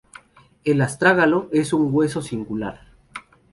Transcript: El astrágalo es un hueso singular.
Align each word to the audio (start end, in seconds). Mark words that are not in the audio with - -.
El 0.63 0.81
astrágalo 0.81 1.47
es 1.51 1.73
un 1.73 1.89
hueso 1.93 2.23
singular. 2.23 2.87